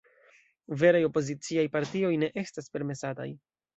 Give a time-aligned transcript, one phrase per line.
[0.83, 3.29] Veraj opoziciaj partioj ne estas permesataj.